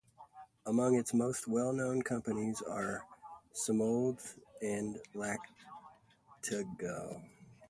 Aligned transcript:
Among 0.65 0.95
its 0.95 1.13
most 1.13 1.47
well-known 1.47 2.01
companies 2.01 2.59
are 2.63 3.05
Simoldes 3.53 4.33
and 4.59 4.99
Lactogal. 5.13 7.21